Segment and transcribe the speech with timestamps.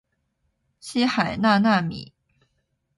[0.79, 2.11] 七海娜娜米